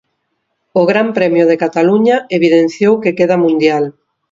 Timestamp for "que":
3.03-3.15